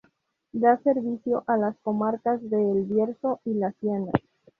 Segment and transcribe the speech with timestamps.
[0.51, 4.11] Da servicio a la comarcas de El Bierzo y Laciana.